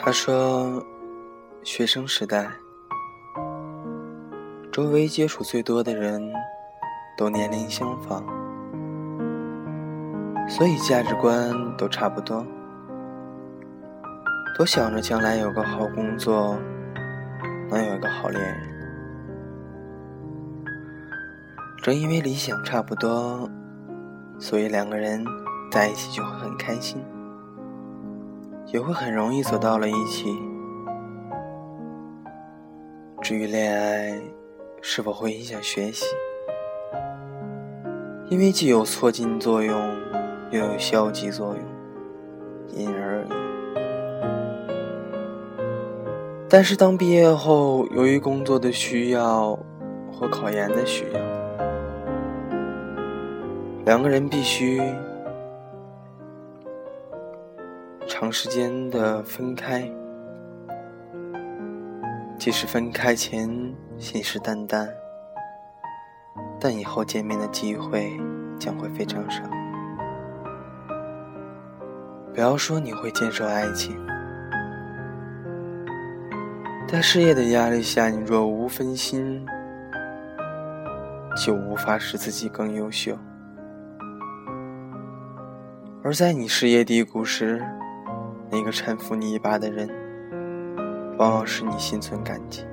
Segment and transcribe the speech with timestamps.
[0.00, 0.80] 他说，
[1.64, 2.48] 学生时代，
[4.70, 6.32] 周围接触最多的人
[7.16, 8.22] 都年龄相仿，
[10.48, 12.46] 所以价值观都差不多，
[14.56, 16.56] 都想着将来有个好工作，
[17.68, 18.68] 能有个好恋人。
[21.82, 23.50] 正因为理想差不多，
[24.38, 25.24] 所以两个人
[25.72, 27.02] 在一起就会很开心。
[28.70, 30.36] 也会很容易走到了一起。
[33.22, 34.20] 至于恋爱
[34.82, 36.04] 是否会影响学习，
[38.28, 39.74] 因为既有促进作用，
[40.50, 41.64] 又有消极作用，
[42.68, 43.28] 因人而异。
[46.48, 49.58] 但是当毕业后，由于工作的需要
[50.12, 51.20] 或考研的需要，
[53.86, 54.82] 两个人必须。
[58.20, 59.88] 长时间的分开，
[62.36, 63.48] 即使分开前
[63.96, 64.88] 信誓旦旦，
[66.58, 68.10] 但以后见面的机会
[68.58, 69.40] 将会非常少。
[72.34, 73.96] 不要说你会坚守爱情，
[76.88, 79.46] 在事业的压力下，你若无分心，
[81.36, 83.14] 就无法使自己更优秀；
[86.02, 87.64] 而在你事业低谷时，
[88.50, 89.88] 那个搀扶你一把的人，
[91.18, 92.64] 往往使你心存感激。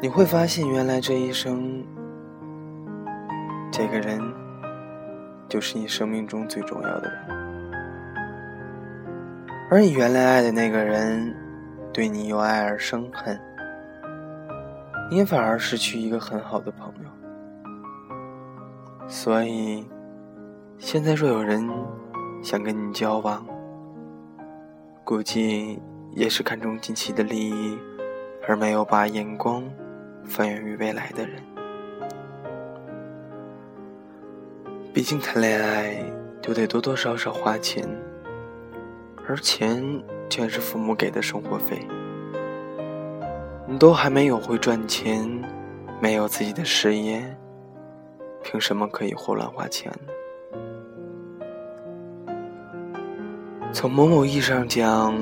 [0.00, 1.84] 你会发现，原来这一生，
[3.70, 4.20] 这个人
[5.48, 7.18] 就是你生命中最重要的人。
[9.70, 11.36] 而你原来爱的那个人，
[11.92, 13.38] 对你由爱而生恨，
[15.10, 17.10] 你反而失去一个很好的朋友。
[19.06, 19.86] 所以，
[20.78, 21.68] 现在若有人，
[22.42, 23.46] 想跟你交往，
[25.04, 25.80] 估计
[26.12, 27.78] 也是看重近期的利益，
[28.48, 29.62] 而没有把眼光
[30.24, 31.42] 放远于未来的人。
[34.92, 36.02] 毕竟谈恋爱
[36.40, 37.86] 就得多多少少花钱，
[39.28, 39.84] 而钱
[40.28, 41.86] 全是父母给的生活费。
[43.66, 45.28] 你都还没有会赚钱，
[46.00, 47.22] 没有自己的事业，
[48.42, 50.12] 凭什么可以胡乱花钱呢？
[53.72, 55.16] 从某某意义上讲，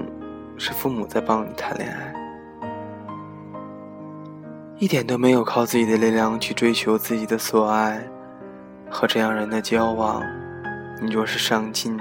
[0.56, 2.14] 是父母在帮你谈恋爱，
[4.78, 8.02] 一点都没有靠自己的力量去追求自己的所爱。
[8.90, 10.22] 和这样人的交往，
[11.02, 11.94] 你若是上进，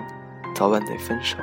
[0.55, 1.37] 早晚得分手；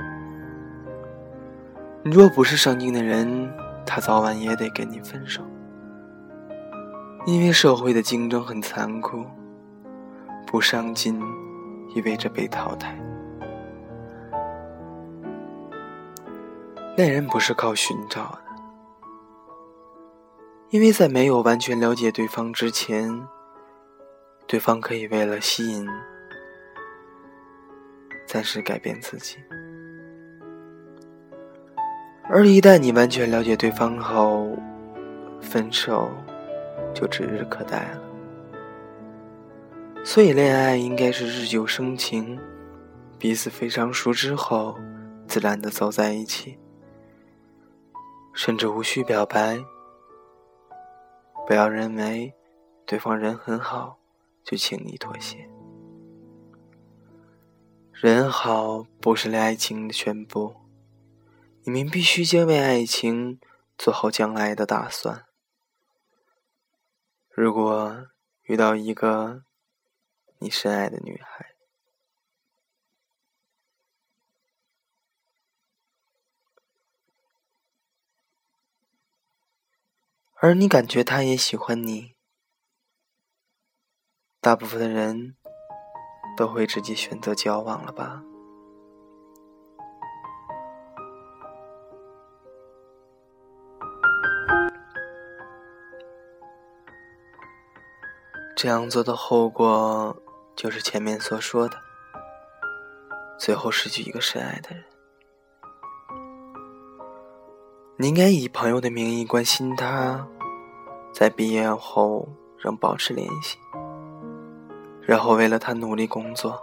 [2.03, 3.53] 你若不是上进的人，
[3.85, 5.43] 他早晚也得跟你分手。
[7.27, 9.23] 因为社会的竞争很残酷，
[10.47, 11.21] 不上进
[11.95, 12.99] 意味着被淘汰。
[16.97, 18.45] 恋人不是靠寻找的，
[20.71, 23.27] 因为在没有完全了解对方之前，
[24.47, 25.85] 对方可以为了吸引，
[28.29, 29.39] 暂时改变自己；
[32.29, 34.57] 而一旦你完全了解对方后，
[35.41, 36.09] 分手
[36.95, 38.01] 就指日可待了。
[40.05, 42.39] 所以，恋爱应该是日久生情，
[43.19, 44.79] 彼此非常熟之后，
[45.27, 46.57] 自然的走在一起。
[48.35, 49.65] 甚至无需表白，
[51.47, 52.35] 不要认为
[52.85, 53.99] 对方人很好
[54.43, 55.49] 就轻易妥协。
[57.93, 60.57] 人好不是爱情的全部，
[61.63, 63.41] 你们必须先为爱情
[63.79, 65.25] 做好将来的打算。
[67.31, 68.09] 如果
[68.43, 69.45] 遇到一个
[70.39, 71.54] 你深爱的女孩，
[80.45, 82.13] 而你感觉他也喜欢你，
[84.43, 85.37] 大部分的人
[86.37, 88.23] 都会直接选择交往了吧？
[98.55, 100.15] 这样做的后果
[100.55, 101.81] 就是前面所说的，
[103.39, 104.85] 最后失去一个深爱的人。
[107.97, 110.29] 你应该以朋友的名义关心他。
[111.15, 112.29] 在毕业后
[112.59, 113.57] 仍保持联系，
[115.01, 116.61] 然后为了他努力工作。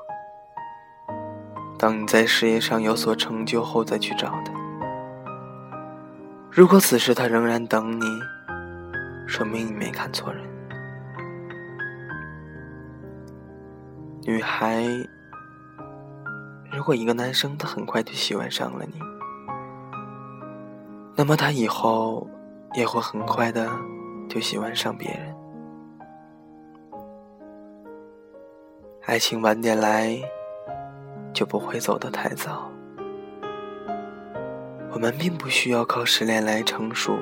[1.80, 4.52] 当你在事业上有所成就后再去找他。
[6.52, 8.06] 如果此时他仍然等你，
[9.26, 10.44] 说明你没看错人。
[14.24, 14.84] 女孩，
[16.74, 19.00] 如果一个男生他很快就喜欢上了你，
[21.16, 22.28] 那么他以后
[22.74, 23.72] 也会很快的
[24.32, 25.36] 就喜欢上别人。
[29.04, 30.18] 爱情晚点来，
[31.34, 32.72] 就不会走得太早。
[34.90, 37.18] 我们并不需要靠失恋来成熟，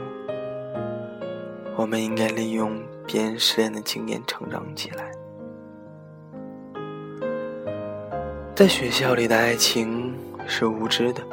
[1.76, 5.10] 我们应该利用别人失恋的经验成长起来。
[8.54, 10.16] 在学校里的爱情
[10.46, 11.24] 是无知的，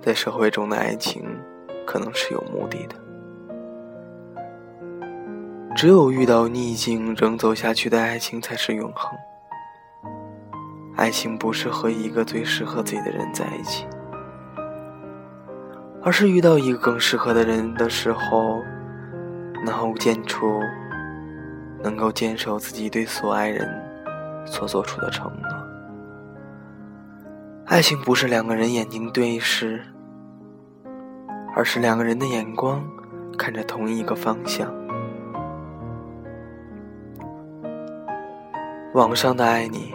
[0.00, 1.22] 在社会中的爱情
[1.84, 3.03] 可能是有目的的。
[5.74, 9.10] 只有遇到逆境仍走下去的爱情才是永恒。
[10.96, 13.84] 爱情不是和一个最适合自己的人在一起。
[16.00, 18.62] 而是遇到一个更适合的人的时候，
[19.64, 20.60] 能够坚出，
[21.82, 23.66] 能够坚守自己对所爱人
[24.46, 25.48] 所做出的承诺。
[27.66, 29.82] 爱情不是两个人眼睛对视，
[31.56, 32.84] 而是两个人的眼光
[33.36, 34.83] 看着同一个方向。
[38.94, 39.92] 网上的爱你，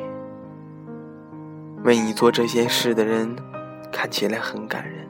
[1.86, 3.34] 为你做这些事的人，
[3.94, 5.08] 看起来很感人。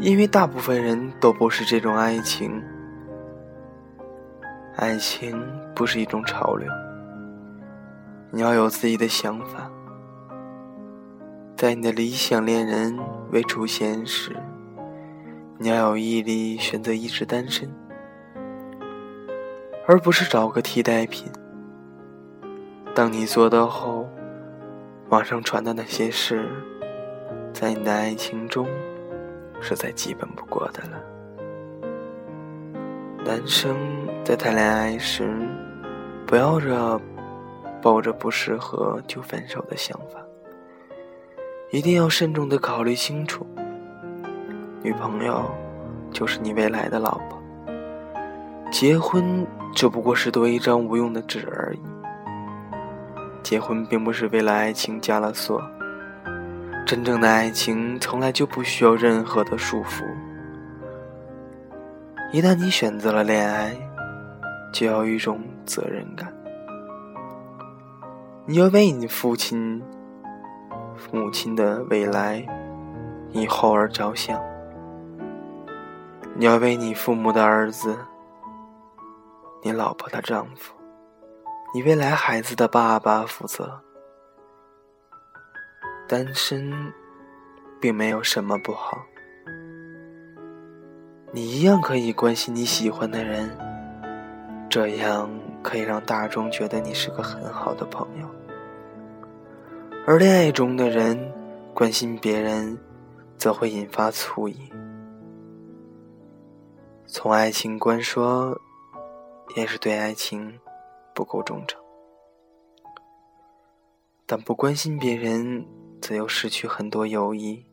[0.00, 2.60] 因为大部分人都不是这种爱情，
[4.74, 5.40] 爱情
[5.76, 6.68] 不是一种潮流，
[8.32, 9.70] 你要有自己的想法，
[11.54, 12.98] 在你的理想恋人
[13.30, 14.34] 未出现时，
[15.56, 17.72] 你要有毅力选择一直单身，
[19.88, 21.26] 而不是找个替代品。
[22.94, 24.06] 当你做到后，
[25.08, 26.46] 网上传的那些事，
[27.54, 28.68] 在你的爱情中。
[29.60, 31.00] 是再基本不过的了。
[33.24, 33.76] 男生
[34.24, 35.36] 在谈恋爱时，
[36.24, 37.00] 不要着
[37.82, 40.20] 抱着不适合就分手的想法，
[41.72, 43.44] 一定要慎重的考虑清楚。
[44.80, 45.44] 女朋友
[46.12, 47.37] 就是你未来的老婆，
[48.70, 51.80] 结婚只不过是多一张无用的纸而已。
[53.42, 55.62] 结婚并不是为了爱情加了锁。
[56.86, 60.04] 真正的爱情从来就不需要任何的束缚。
[62.32, 63.74] 一旦你选择了恋爱，
[64.72, 66.32] 就要有一种责任感。
[68.46, 69.82] 你要为你父亲、
[71.12, 72.46] 母亲的未来、
[73.32, 74.40] 以后而着想。
[76.34, 77.96] 你要为你父母的儿子、
[79.62, 80.72] 你老婆的丈夫、
[81.74, 83.80] 你未来孩子的爸爸负责。
[86.08, 86.72] 单身，
[87.80, 89.04] 并没有什么不好。
[91.32, 93.50] 你一样可以关心你喜欢的人，
[94.70, 95.28] 这样
[95.62, 98.26] 可以让大众觉得你是个很好的朋友。
[100.06, 101.30] 而恋爱中的人
[101.74, 102.78] 关心别人，
[103.36, 104.72] 则会引发醋意。
[107.06, 108.58] 从爱情观说，
[109.56, 110.60] 也是对爱情
[111.14, 111.80] 不够忠诚。
[114.26, 115.66] 但不关心别人。
[116.00, 117.66] 则又失去很多友谊。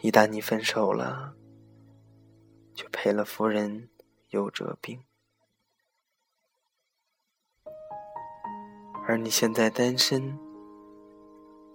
[0.00, 1.34] 一旦你分手了，
[2.72, 3.88] 就赔了夫人
[4.30, 5.02] 又折兵。
[9.08, 10.38] 而你现在单身，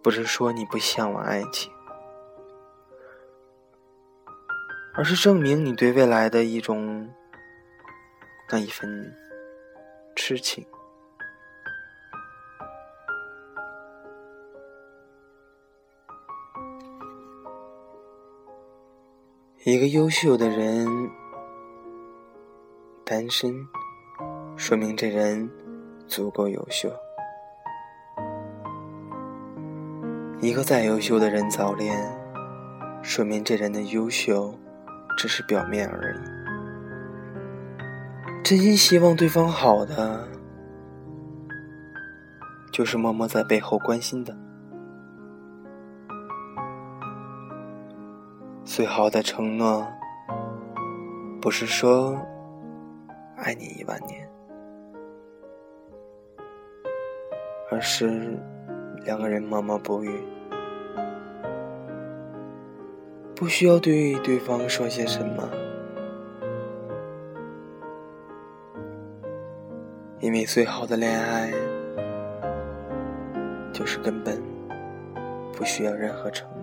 [0.01, 1.69] 不是说你不向往爱情，
[4.93, 7.13] 而是证明你对未来的一种
[8.53, 9.12] 那一份
[10.15, 10.63] 痴情。
[19.63, 20.88] 一个优秀的人
[23.03, 23.67] 单身，
[24.55, 25.50] 说明这人
[26.07, 26.91] 足够优秀；
[30.41, 32.00] 一个再优秀的人早恋，
[33.01, 34.53] 说明这人的优秀
[35.17, 36.42] 只是表面而已。
[38.43, 40.27] 真心希望对方好的，
[42.73, 44.38] 就是默默在背后关心的。
[48.65, 49.88] 最好的承诺，
[51.41, 52.19] 不是说
[53.38, 54.29] 爱你一万年，
[57.71, 58.38] 而是
[59.05, 60.21] 两个人默默不语，
[63.33, 65.50] 不需要对对方说些什么，
[70.33, 71.53] 因为最好的恋爱，
[73.71, 74.41] 就是根本
[75.55, 76.47] 不需要任何承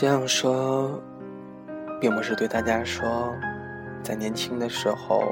[0.00, 1.02] 这样说，
[2.00, 3.34] 并不是对大家说，
[4.00, 5.24] 在年轻的时候，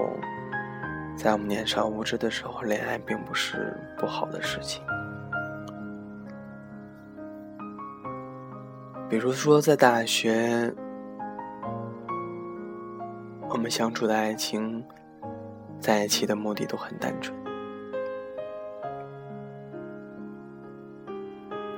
[1.17, 4.83] 在我们年少无知的时候，恋爱并不是不好的事情。
[9.09, 10.75] 比如说，在大学，
[13.49, 14.85] 我们相处的爱情，
[15.79, 17.33] 在一起的目的都很单纯，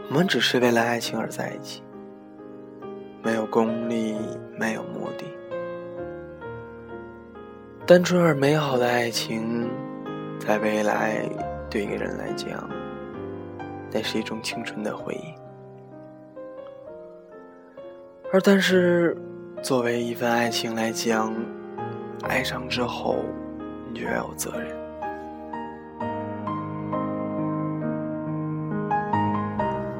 [0.08, 1.82] 我们只是为了爱情而在一起，
[3.50, 4.16] 功利，
[4.58, 5.24] 没有目的，
[7.86, 9.70] 单纯而美好的爱情，
[10.38, 11.26] 在未来
[11.70, 12.68] 对一个人来讲，
[13.90, 15.32] 那是一种青春的回忆。
[18.30, 19.16] 而但是，
[19.62, 21.34] 作为一份爱情来讲，
[22.24, 23.24] 爱上之后，
[23.90, 24.76] 你就要有责任。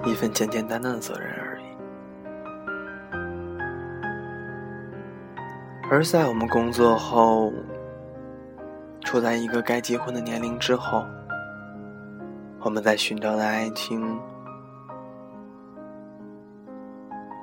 [0.05, 1.48] 一份简简单单的责任而已。
[5.91, 7.51] 而在我们工作后，
[9.01, 11.03] 处在一个该结婚的年龄之后，
[12.61, 14.21] 我们在寻找的爱情。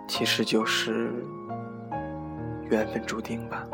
[0.08, 1.12] 其实就是
[2.70, 3.66] 缘分注定吧。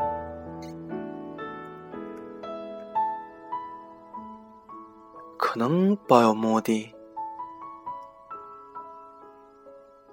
[5.36, 6.94] 可能抱有目的，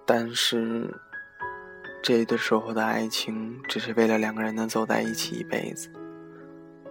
[0.05, 0.93] 但是
[2.01, 5.89] 这一对时候的爱情，只是为了两个人能走在一起一辈子，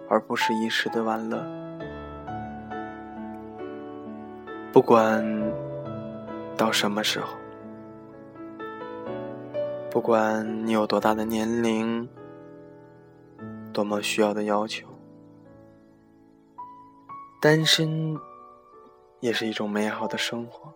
[0.07, 1.45] 而不是一时的玩乐。
[4.71, 5.25] 不管
[6.55, 7.37] 到什么时候。
[9.91, 12.07] 不管你有多大的年龄，
[13.73, 14.87] 多么需要的要求，
[17.41, 18.15] 单身
[19.19, 20.71] 也是一种美好的生活。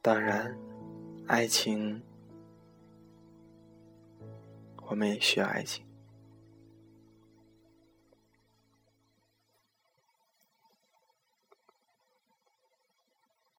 [0.00, 0.56] 当然，
[1.26, 2.02] 爱情，
[4.88, 5.85] 我们也需要爱情。